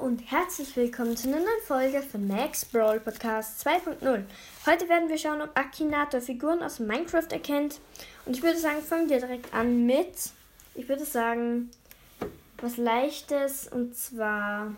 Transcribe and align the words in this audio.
und 0.00 0.28
herzlich 0.30 0.76
willkommen 0.76 1.16
zu 1.16 1.28
einer 1.28 1.38
neuen 1.38 1.62
Folge 1.66 2.02
von 2.02 2.26
Max 2.26 2.64
Brawl 2.64 2.98
Podcast 2.98 3.64
2.0. 3.66 4.24
Heute 4.66 4.88
werden 4.88 5.08
wir 5.08 5.18
schauen, 5.18 5.40
ob 5.40 5.56
Akinator 5.56 6.20
Figuren 6.20 6.62
aus 6.62 6.80
Minecraft 6.80 7.28
erkennt. 7.30 7.80
Und 8.26 8.36
ich 8.36 8.42
würde 8.42 8.58
sagen, 8.58 8.82
fangen 8.82 9.08
wir 9.08 9.20
direkt 9.20 9.54
an 9.54 9.86
mit, 9.86 10.32
ich 10.74 10.88
würde 10.88 11.04
sagen, 11.04 11.70
was 12.58 12.76
Leichtes 12.76 13.68
und 13.68 13.96
zwar 13.96 14.74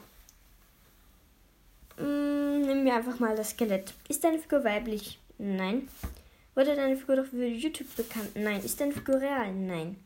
mh, 1.97 2.05
mm, 2.05 2.61
nehmen 2.63 2.85
wir 2.85 2.95
einfach 2.95 3.19
mal 3.19 3.35
das 3.35 3.51
Skelett. 3.51 3.95
Ist 4.09 4.23
deine 4.23 4.39
Figur 4.39 4.65
weiblich? 4.65 5.19
Nein. 5.39 5.89
Wurde 6.55 6.77
deine 6.77 6.97
Figur 6.97 7.17
doch 7.17 7.27
für 7.27 7.47
YouTube 7.47 7.95
bekannt? 7.97 8.31
Nein. 8.35 8.63
Ist 8.63 8.81
deine 8.81 8.93
Figur 8.93 9.21
real? 9.21 9.53
Nein. 9.53 9.97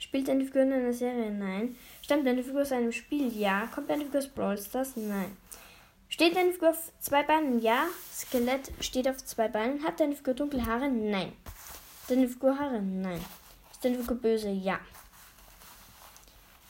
Spielt 0.00 0.28
deine 0.28 0.44
Figur 0.44 0.62
in 0.62 0.72
einer 0.72 0.94
Serie? 0.94 1.30
Nein. 1.30 1.76
Stammt 2.00 2.26
deine 2.26 2.42
Figur 2.42 2.62
aus 2.62 2.72
einem 2.72 2.90
Spiel? 2.90 3.28
Ja. 3.38 3.68
Kommt 3.72 3.90
deine 3.90 4.04
Figur 4.04 4.20
aus 4.20 4.28
Brawl 4.28 4.58
Stars? 4.58 4.96
Nein. 4.96 5.36
Steht 6.08 6.34
deine 6.34 6.52
Figur 6.52 6.70
auf 6.70 6.90
zwei 7.00 7.22
Beinen? 7.22 7.60
Ja. 7.60 7.84
Skelett 8.12 8.72
steht 8.80 9.06
auf 9.06 9.18
zwei 9.18 9.48
Beinen. 9.48 9.84
Hat 9.84 10.00
deine 10.00 10.16
Figur 10.16 10.32
dunkle 10.34 10.64
Haare? 10.64 10.88
Nein. 10.88 11.34
Deine 12.08 12.26
Figur 12.28 12.58
Haare? 12.58 12.80
Nein. 12.80 13.20
Ist 13.70 13.84
deine 13.84 13.98
Figur 13.98 14.16
böse? 14.16 14.48
Ja. 14.48 14.80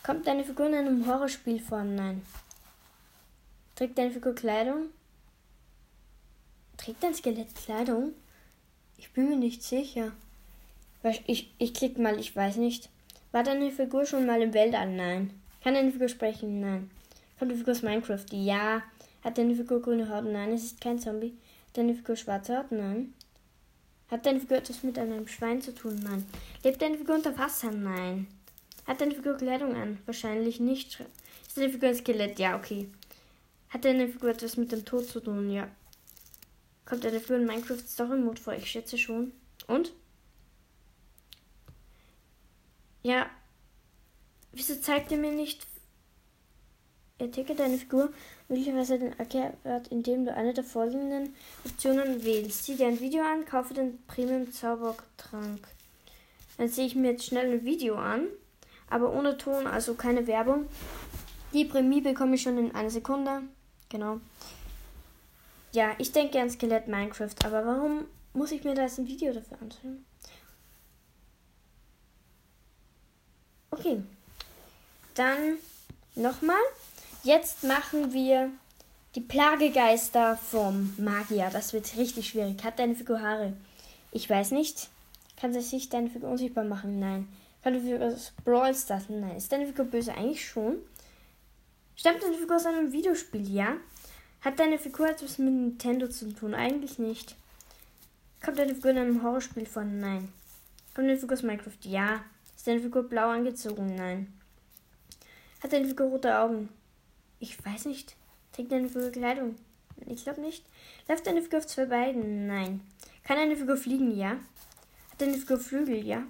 Kommt 0.03 0.27
deine 0.27 0.45
Figur 0.45 0.67
in 0.67 0.75
einem 0.75 1.07
Horrorspiel 1.07 1.61
vor? 1.61 1.85
Nein. 1.85 2.23
Trägt 3.77 3.97
deine 3.97 4.11
Figur 4.11 4.35
Kleidung? 4.35 4.87
Trägt 6.77 7.03
dein 7.03 7.15
Skelett 7.15 7.55
Kleidung? 7.55 8.13
Ich 8.99 9.13
bin 9.13 9.29
mir 9.29 9.37
nicht 9.37 9.63
sicher. 9.63 10.11
Ich, 11.27 11.55
ich 11.59 11.75
klick 11.75 11.97
mal, 11.97 12.19
ich 12.19 12.35
weiß 12.35 12.57
nicht. 12.57 12.91
War 13.33 13.45
deine 13.45 13.71
Figur 13.71 14.05
schon 14.07 14.27
mal 14.27 14.43
im 14.43 14.53
Weltall? 14.53 14.93
Nein. 14.93 15.31
Kann 15.63 15.75
deine 15.75 15.93
Figur 15.93 16.09
sprechen? 16.09 16.61
Nein. 16.61 16.91
Kommt 17.39 17.53
die 17.53 17.57
Figur 17.57 17.73
aus 17.73 17.83
Minecraft? 17.83 18.27
Ja. 18.33 18.83
Hat 19.23 19.39
deine 19.39 19.55
Figur 19.55 19.81
grüne 19.81 20.09
Haut? 20.09 20.25
Nein. 20.25 20.53
Es 20.53 20.65
ist 20.65 20.81
kein 20.81 20.99
Zombie. 20.99 21.35
Hat 21.69 21.77
deine 21.77 21.95
Figur 21.95 22.17
schwarze 22.17 22.59
Haut? 22.59 22.73
Nein. 22.73 23.15
Hat 24.11 24.27
deine 24.27 24.41
Figur 24.41 24.57
etwas 24.57 24.83
mit 24.83 24.99
einem 24.99 25.29
Schwein 25.29 25.63
zu 25.63 25.73
tun? 25.73 26.01
Nein. 26.03 26.27
Lebt 26.65 26.83
deine 26.83 26.99
Figur 26.99 27.15
unter 27.15 27.39
Wasser? 27.39 27.71
Nein. 27.71 28.27
Hat 28.85 29.01
deine 29.01 29.15
Figur 29.15 29.37
Kleidung 29.37 29.77
an? 29.77 29.99
Wahrscheinlich 30.07 30.59
nicht. 30.59 30.99
Ist 31.47 31.57
deine 31.57 31.71
Figur 31.71 31.91
ein 31.91 31.95
Skelett? 31.95 32.41
Ja, 32.41 32.57
okay. 32.57 32.89
Hat 33.69 33.85
deine 33.85 34.09
Figur 34.09 34.31
etwas 34.31 34.57
mit 34.57 34.73
dem 34.73 34.85
Tod 34.85 35.07
zu 35.07 35.21
tun? 35.21 35.51
Ja. 35.51 35.69
Kommt 36.85 37.05
deine 37.05 37.21
Figur 37.21 37.37
in 37.37 37.47
Minecraft 37.47 37.87
Story 37.87 38.19
Mode 38.19 38.41
vor? 38.41 38.55
Ich 38.55 38.69
schätze 38.69 38.99
schon. 38.99 39.31
Und? 39.69 39.93
Ja. 43.03 43.27
Wieso 44.53 44.75
zeigt 44.77 45.11
ihr 45.13 45.19
mir 45.19 45.33
nicht? 45.33 45.67
Entdecke 47.19 47.55
deine 47.55 47.77
Figur 47.77 48.13
möglicherweise 48.49 48.99
den 48.99 49.19
Erklärwert, 49.19 49.89
indem 49.89 50.25
du 50.25 50.35
eine 50.35 50.55
der 50.55 50.65
folgenden 50.65 51.35
Optionen 51.65 52.25
wählst. 52.25 52.65
Sieh 52.65 52.77
dir 52.77 52.89
ein 52.89 53.01
Video 53.01 53.23
an, 53.23 53.45
kaufe 53.45 53.75
den 53.75 54.05
Premium 54.07 54.51
Zaubertrank. 54.51 55.69
Dann 56.57 56.69
sehe 56.69 56.87
ich 56.87 56.95
mir 56.95 57.13
jetzt 57.13 57.27
schnell 57.27 57.53
ein 57.53 57.65
Video 57.65 57.97
an, 57.97 58.27
aber 58.89 59.13
ohne 59.13 59.37
Ton, 59.39 59.67
also 59.67 59.95
keine 59.95 60.27
Werbung. 60.27 60.67
Die 61.53 61.65
Prämie 61.65 62.01
bekomme 62.01 62.35
ich 62.35 62.43
schon 62.43 62.59
in 62.59 62.75
einer 62.75 62.91
Sekunde. 62.91 63.43
Genau. 63.89 64.21
Ja, 65.73 65.95
ich 65.99 66.13
denke 66.13 66.41
an 66.41 66.51
Skelett 66.51 66.89
Minecraft, 66.89 67.35
aber 67.45 67.65
warum 67.65 68.07
muss 68.33 68.53
ich 68.53 68.65
mir 68.65 68.75
da 68.75 68.83
jetzt 68.83 68.99
ein 68.99 69.07
Video 69.07 69.33
dafür 69.33 69.59
anschauen? 69.61 70.05
Okay. 73.81 74.03
Dann 75.15 75.57
nochmal. 76.15 76.61
Jetzt 77.23 77.65
machen 77.65 78.13
wir 78.13 78.51
die 79.15 79.23
Plagegeister 79.23 80.37
vom 80.37 80.93
Magier. 80.99 81.49
Das 81.51 81.73
wird 81.73 81.97
richtig 81.97 82.29
schwierig. 82.29 82.63
Hat 82.63 82.79
deine 82.79 82.95
Figur 82.95 83.23
Haare? 83.23 83.55
Ich 84.13 84.29
weiß 84.29 84.51
nicht. 84.51 84.89
Kann 85.41 85.55
sich 85.55 85.89
deine 85.89 86.11
Figur 86.11 86.29
unsichtbar 86.29 86.65
machen? 86.65 87.01
Nein. 87.01 87.27
Kann 87.63 87.73
die 87.73 87.81
Figur 87.81 88.15
Brawl 88.45 88.75
Stars? 88.75 89.05
Nein. 89.09 89.37
Ist 89.37 89.51
deine 89.51 89.67
Figur 89.67 89.87
böse? 89.87 90.13
Eigentlich 90.13 90.47
schon. 90.47 90.77
Stammt 91.97 92.23
deine 92.23 92.37
Figur 92.37 92.57
aus 92.57 92.67
einem 92.67 92.93
Videospiel? 92.93 93.51
Ja. 93.51 93.77
Hat 94.43 94.59
deine 94.59 94.79
Figur 94.79 95.09
etwas 95.09 95.39
mit 95.39 95.55
Nintendo 95.55 96.09
zu 96.09 96.35
tun? 96.35 96.55
Eigentlich 96.55 96.99
nicht. 96.99 97.35
Kommt 98.45 98.59
deine 98.59 98.75
Figur 98.75 98.91
in 98.91 98.99
einem 98.99 99.23
Horrorspiel 99.23 99.65
von? 99.65 100.01
Nein. 100.01 100.31
Kommt 100.95 101.09
deine 101.09 101.19
Figur 101.19 101.37
aus 101.37 101.43
Minecraft? 101.43 101.79
Ja. 101.85 102.21
Ist 102.61 102.67
deine 102.67 102.81
Figur 102.81 103.05
blau 103.05 103.31
angezogen? 103.31 103.95
Nein. 103.97 104.39
Hat 105.63 105.73
deine 105.73 105.89
Figur 105.89 106.09
rote 106.09 106.39
Augen? 106.39 106.69
Ich 107.39 107.57
weiß 107.65 107.87
nicht. 107.87 108.17
Trägt 108.53 108.71
deine 108.71 108.87
Figur 108.87 109.11
Kleidung? 109.11 109.57
Ich 110.05 110.25
glaube 110.25 110.43
nicht. 110.43 110.67
Läuft 111.09 111.27
deine 111.27 111.41
Figur 111.41 111.61
auf 111.61 111.67
zwei 111.67 111.87
Beinen? 111.87 112.47
Nein. 112.47 112.83
Kann 113.25 113.39
deine 113.39 113.57
Figur 113.57 113.79
fliegen? 113.79 114.15
Ja. 114.15 114.33
Hat 114.33 115.21
deine 115.21 115.39
Figur 115.39 115.59
Flügel? 115.59 116.05
Ja. 116.07 116.25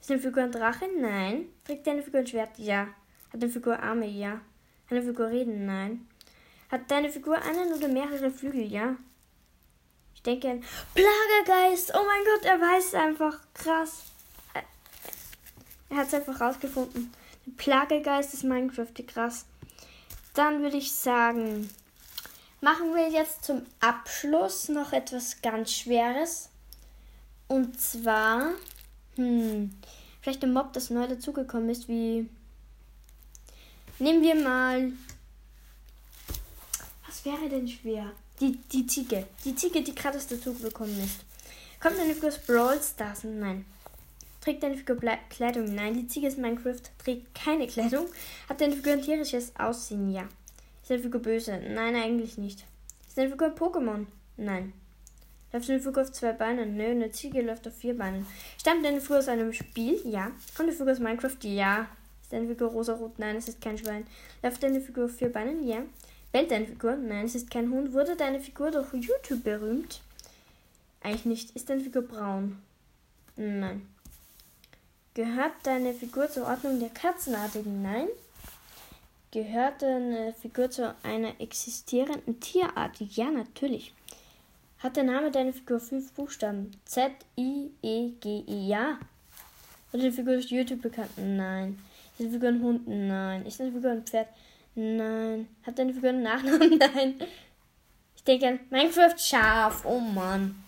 Ist 0.00 0.10
deine 0.10 0.20
Figur 0.20 0.42
ein 0.42 0.50
Drache? 0.50 0.86
Nein. 1.00 1.44
Trägt 1.64 1.86
deine 1.86 2.02
Figur 2.02 2.18
ein 2.18 2.26
Schwert? 2.26 2.58
Ja. 2.58 2.88
Hat 3.32 3.40
deine 3.40 3.52
Figur 3.52 3.78
Arme? 3.78 4.08
Ja. 4.08 4.32
Hat 4.32 4.90
deine 4.90 5.02
Figur 5.02 5.28
Reden? 5.28 5.64
Nein. 5.64 6.08
Hat 6.72 6.90
deine 6.90 7.08
Figur 7.08 7.40
einen 7.40 7.72
oder 7.72 7.86
mehrere 7.86 8.32
Flügel? 8.32 8.64
Ja. 8.64 8.96
Ich 10.12 10.24
denke 10.24 10.50
an 10.50 10.64
Plagergeist. 10.92 11.92
Oh 11.94 12.04
mein 12.04 12.24
Gott, 12.24 12.46
er 12.46 12.60
weiß 12.60 12.94
einfach. 12.94 13.38
Krass. 13.54 14.06
Er 15.90 15.98
hat 15.98 16.08
es 16.08 16.14
einfach 16.14 16.40
rausgefunden. 16.40 17.12
Der 17.46 17.52
Plagegeist 17.52 18.34
ist 18.34 18.44
Minecraft, 18.44 18.92
krass. 19.06 19.46
Dann 20.34 20.62
würde 20.62 20.76
ich 20.76 20.92
sagen, 20.92 21.68
machen 22.60 22.94
wir 22.94 23.08
jetzt 23.10 23.44
zum 23.44 23.62
Abschluss 23.80 24.68
noch 24.68 24.92
etwas 24.92 25.40
ganz 25.42 25.72
Schweres. 25.72 26.50
Und 27.48 27.80
zwar, 27.80 28.50
hm, 29.16 29.74
vielleicht 30.20 30.44
ein 30.44 30.52
Mob, 30.52 30.72
das 30.74 30.90
neu 30.90 31.06
dazugekommen 31.06 31.70
ist, 31.70 31.88
wie. 31.88 32.28
Nehmen 33.98 34.22
wir 34.22 34.34
mal. 34.34 34.92
Was 37.06 37.24
wäre 37.24 37.48
denn 37.48 37.66
schwer? 37.66 38.12
Die, 38.38 38.56
die 38.70 38.86
Ziege. 38.86 39.26
Die 39.44 39.56
Ziege, 39.56 39.82
die 39.82 39.94
gerade 39.94 40.18
dazugekommen 40.18 41.02
ist. 41.02 41.24
Kommt 41.80 41.98
eine 41.98 42.14
Figur 42.14 42.30
Brawl 42.46 42.80
Stars? 42.80 43.24
Nein. 43.24 43.64
Trägt 44.48 44.62
deine 44.62 44.78
Figur 44.78 44.96
Kleidung? 45.28 45.74
Nein. 45.74 45.92
Die 45.92 46.06
Ziege 46.06 46.26
ist 46.26 46.38
Minecraft 46.38 46.80
trägt 47.04 47.34
keine 47.34 47.66
Kleidung. 47.66 48.06
Hat 48.48 48.58
deine 48.58 48.74
Figur 48.74 48.94
ein 48.94 49.02
tierisches 49.02 49.52
Aussehen? 49.58 50.10
Ja. 50.10 50.22
Ist 50.80 50.90
deine 50.90 51.02
Figur 51.02 51.20
böse? 51.20 51.60
Nein, 51.68 51.94
eigentlich 51.94 52.38
nicht. 52.38 52.64
Ist 53.06 53.18
deine 53.18 53.28
Figur 53.28 53.48
ein 53.48 53.54
Pokémon? 53.54 54.06
Nein. 54.38 54.72
Läuft 55.52 55.68
deine 55.68 55.80
Figur 55.80 56.02
auf 56.02 56.12
zwei 56.12 56.32
Beinen? 56.32 56.78
Nö, 56.78 56.86
eine 56.86 57.10
Ziege 57.10 57.42
läuft 57.42 57.68
auf 57.68 57.74
vier 57.76 57.94
Beinen. 57.98 58.24
Stammt 58.56 58.86
deine 58.86 59.02
Figur 59.02 59.18
aus 59.18 59.28
einem 59.28 59.52
Spiel? 59.52 60.00
Ja. 60.06 60.30
Kommt 60.56 60.70
deine 60.70 60.72
Figur 60.72 60.92
aus 60.92 60.98
Minecraft? 60.98 61.36
Ja. 61.42 61.86
Ist 62.22 62.32
deine 62.32 62.48
Figur 62.48 62.70
rosa-rot? 62.70 63.18
Nein, 63.18 63.36
es 63.36 63.48
ist 63.48 63.60
kein 63.60 63.76
Schwein. 63.76 64.06
Läuft 64.42 64.62
deine 64.62 64.80
Figur 64.80 65.04
auf 65.04 65.14
vier 65.14 65.30
Beinen? 65.30 65.68
Ja. 65.68 65.82
Bellt 66.32 66.50
deine 66.50 66.64
Figur? 66.64 66.96
Nein, 66.96 67.26
es 67.26 67.34
ist 67.34 67.50
kein 67.50 67.70
Hund. 67.70 67.92
Wurde 67.92 68.16
deine 68.16 68.40
Figur 68.40 68.70
durch 68.70 68.94
YouTube 68.94 69.44
berühmt? 69.44 70.00
Eigentlich 71.02 71.26
nicht. 71.26 71.50
Ist 71.50 71.68
deine 71.68 71.82
Figur 71.82 72.00
braun? 72.00 72.62
Nein. 73.36 73.86
Gehört 75.18 75.54
deine 75.64 75.94
Figur 75.94 76.30
zur 76.30 76.46
Ordnung 76.46 76.78
der 76.78 76.90
Katzenartigen? 76.90 77.82
Nein. 77.82 78.06
Gehört 79.32 79.82
deine 79.82 80.32
Figur 80.32 80.70
zu 80.70 80.94
einer 81.02 81.40
existierenden 81.40 82.38
Tierart? 82.38 83.00
Ja, 83.00 83.28
natürlich. 83.28 83.92
Hat 84.78 84.96
der 84.96 85.02
Name 85.02 85.32
deiner 85.32 85.52
Figur 85.52 85.80
fünf 85.80 86.12
Buchstaben? 86.12 86.70
Z, 86.84 87.10
I, 87.36 87.68
E, 87.82 88.10
G, 88.20 88.44
I. 88.46 88.68
Ja. 88.68 89.00
Wird 89.90 90.04
deine 90.04 90.12
Figur 90.12 90.34
durch 90.34 90.52
YouTube 90.52 90.82
bekannt? 90.82 91.10
Nein. 91.16 91.82
Ist 92.12 92.20
deine 92.20 92.30
Figur 92.30 92.48
ein 92.50 92.62
Hund? 92.62 92.86
Nein. 92.86 93.44
Ist 93.44 93.58
deine 93.58 93.72
Figur 93.72 93.90
ein 93.90 94.04
Pferd? 94.04 94.28
Nein. 94.76 95.48
Hat 95.66 95.76
deine 95.80 95.94
Figur 95.94 96.10
einen 96.10 96.22
Nachnamen? 96.22 96.78
Nein. 96.78 97.14
Ich 98.14 98.22
denke 98.22 98.46
an 98.46 98.60
Minecraft 98.70 99.18
Schaf. 99.18 99.84
Oh 99.84 99.98
Mann. 99.98 100.62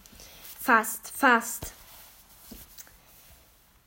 Fast, 0.58 1.12
fast. 1.12 1.73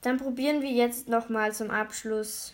Dann 0.03 0.17
probieren 0.17 0.61
wir 0.61 0.71
jetzt 0.71 1.07
nochmal 1.07 1.53
zum 1.53 1.71
Abschluss 1.71 2.53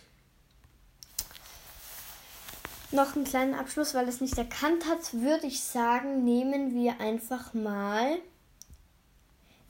noch 2.92 3.14
einen 3.14 3.24
kleinen 3.24 3.54
Abschluss, 3.54 3.94
weil 3.94 4.08
es 4.08 4.20
nicht 4.20 4.36
erkannt 4.36 4.86
hat, 4.86 5.14
würde 5.14 5.46
ich 5.46 5.60
sagen, 5.62 6.24
nehmen 6.24 6.74
wir 6.74 7.00
einfach 7.00 7.54
mal. 7.54 8.18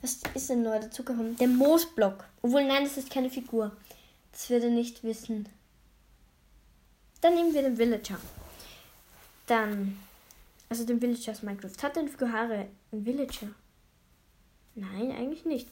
Was 0.00 0.20
ist 0.34 0.48
denn 0.48 0.62
neu 0.62 0.78
dazugekommen? 0.78 1.36
Der 1.36 1.48
Moosblock. 1.48 2.24
Obwohl, 2.40 2.64
nein, 2.64 2.84
das 2.84 2.96
ist 2.96 3.10
keine 3.10 3.28
Figur. 3.28 3.76
Das 4.32 4.48
wird 4.48 4.64
er 4.64 4.70
nicht 4.70 5.04
wissen. 5.04 5.48
Dann 7.20 7.34
nehmen 7.34 7.52
wir 7.52 7.62
den 7.62 7.76
Villager. 7.76 8.18
Dann. 9.46 9.98
Also 10.70 10.86
den 10.86 11.02
Villager 11.02 11.32
aus 11.32 11.42
Minecraft. 11.42 11.82
Hat 11.82 11.96
denn 11.96 12.08
Figur 12.08 12.32
Haare 12.32 12.68
ein 12.92 13.04
Villager? 13.04 13.48
Nein, 14.74 15.12
eigentlich 15.12 15.44
nicht. 15.44 15.68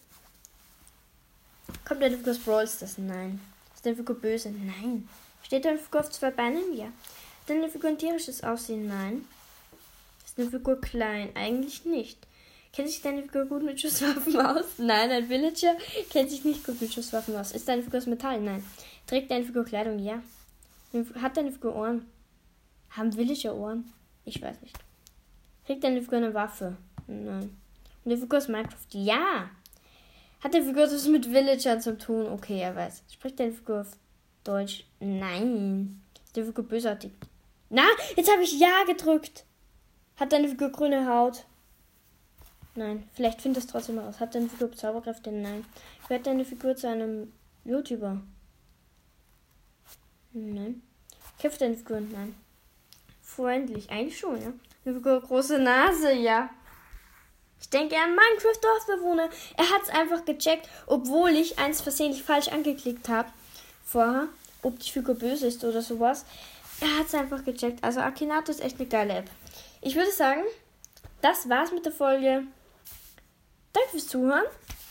Kommt 1.84 2.02
der 2.02 2.10
Figur 2.10 2.32
aus 2.32 2.38
Brawl 2.38 2.66
Stars? 2.66 2.98
Nein. 2.98 3.40
Ist 3.74 3.84
der 3.84 3.96
Figur 3.96 4.16
böse? 4.16 4.50
Nein. 4.50 5.08
Steht 5.42 5.64
der 5.64 5.78
Figur 5.78 6.00
auf 6.00 6.10
zwei 6.10 6.30
Beinen? 6.30 6.76
Ja. 6.76 6.86
Ist 6.86 7.48
deine 7.48 7.68
Figur 7.68 7.90
ein 7.90 7.98
tierisches 7.98 8.42
Aussehen? 8.42 8.86
Nein. 8.88 9.24
Ist 10.26 10.38
deine 10.38 10.50
Figur 10.50 10.80
klein? 10.80 11.30
Eigentlich 11.34 11.84
nicht. 11.84 12.18
Kennt 12.72 12.88
sich 12.88 13.00
deine 13.00 13.22
Figur 13.22 13.46
gut 13.46 13.62
mit 13.62 13.80
Schusswaffen 13.80 14.36
aus? 14.38 14.64
Nein, 14.78 15.10
ein 15.10 15.28
Villager 15.28 15.76
kennt 16.10 16.30
sich 16.30 16.44
nicht 16.44 16.64
gut 16.64 16.80
mit 16.80 16.92
Schusswaffen 16.92 17.36
aus. 17.36 17.52
Ist 17.52 17.66
deine 17.66 17.82
Figur 17.82 17.98
aus 17.98 18.06
Metall? 18.06 18.40
Nein. 18.40 18.62
Trägt 19.06 19.30
deine 19.30 19.44
Figur 19.44 19.64
Kleidung? 19.64 19.98
Ja. 19.98 20.20
Hat 21.20 21.36
deine 21.36 21.52
Figur 21.52 21.74
Ohren? 21.74 22.06
Haben 22.90 23.12
Villager 23.12 23.54
Ohren? 23.54 23.92
Ich 24.24 24.42
weiß 24.42 24.60
nicht. 24.60 24.78
Trägt 25.66 25.84
deine 25.84 26.02
Figur 26.02 26.18
eine 26.18 26.34
Waffe? 26.34 26.76
Nein. 27.06 27.56
Und 28.04 28.10
die 28.10 28.16
Figur 28.16 28.38
aus 28.38 28.48
Minecraft? 28.48 28.86
Ja. 28.92 29.50
Hat 30.40 30.54
die 30.54 30.62
Figur 30.62 30.86
das 30.86 31.06
mit 31.06 31.26
Villagern 31.26 31.80
zu 31.80 31.98
tun? 31.98 32.26
Okay, 32.26 32.60
er 32.60 32.76
weiß. 32.76 33.02
Spricht 33.12 33.40
deine 33.40 33.52
Figur 33.52 33.80
auf 33.80 33.96
Deutsch? 34.44 34.84
Nein. 35.00 36.00
Ist 36.24 36.36
die 36.36 36.44
Figur 36.44 36.64
bösartig? 36.64 37.12
Na, 37.70 37.82
jetzt 38.16 38.30
habe 38.30 38.42
ich 38.42 38.58
Ja 38.58 38.84
gedrückt. 38.86 39.44
Hat 40.16 40.32
deine 40.32 40.48
Figur 40.48 40.70
grüne 40.70 41.08
Haut? 41.08 41.44
Nein. 42.74 43.08
Vielleicht 43.12 43.42
findet 43.42 43.64
es 43.64 43.70
trotzdem 43.70 43.98
raus. 43.98 44.20
Hat 44.20 44.34
deine 44.34 44.48
Figur 44.48 44.72
Zauberkräfte? 44.72 45.32
Nein. 45.32 45.64
Gehört 46.06 46.26
deine 46.26 46.44
Figur 46.44 46.76
zu 46.76 46.88
einem 46.88 47.32
YouTuber? 47.64 48.20
Nein. 50.32 50.82
Kämpft 51.40 51.60
deine 51.60 51.76
Figur? 51.76 52.00
Nein. 52.00 52.34
Freundlich. 53.20 53.90
Eigentlich 53.90 54.18
schon, 54.18 54.40
ja. 54.40 54.52
Eine 54.84 54.94
Figur 54.94 55.20
große 55.20 55.58
Nase, 55.58 56.12
ja. 56.12 56.50
Ich 57.60 57.70
denke 57.70 57.96
an 57.96 58.14
Minecraft 58.14 58.60
Dorfbewohner. 58.62 59.28
Er 59.56 59.70
hat 59.70 59.82
es 59.82 59.88
einfach 59.90 60.24
gecheckt, 60.24 60.68
obwohl 60.86 61.30
ich 61.30 61.58
eins 61.58 61.80
versehentlich 61.80 62.22
falsch 62.22 62.48
angeklickt 62.48 63.08
habe 63.08 63.28
vorher, 63.84 64.28
ob 64.62 64.78
die 64.78 64.90
Figur 64.90 65.14
böse 65.14 65.46
ist 65.46 65.64
oder 65.64 65.82
sowas. 65.82 66.24
Er 66.80 66.98
hat 66.98 67.06
es 67.06 67.14
einfach 67.14 67.44
gecheckt. 67.44 67.82
Also 67.82 68.00
Akinato 68.00 68.52
ist 68.52 68.60
echt 68.60 68.78
eine 68.78 68.88
geile 68.88 69.14
App. 69.14 69.30
Ich 69.80 69.96
würde 69.96 70.12
sagen, 70.12 70.42
das 71.20 71.48
war's 71.48 71.72
mit 71.72 71.84
der 71.84 71.92
Folge. 71.92 72.44
Danke 73.72 73.90
fürs 73.90 74.08
Zuhören 74.08 74.44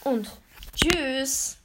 und 0.03 0.29
tschüss. 0.75 1.56